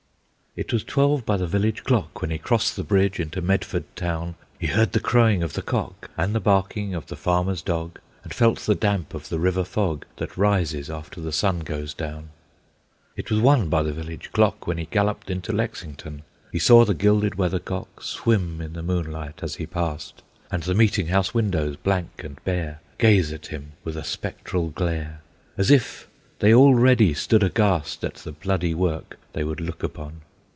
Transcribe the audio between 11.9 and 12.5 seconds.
down.